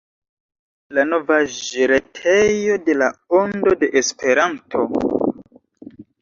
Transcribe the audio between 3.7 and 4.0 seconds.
de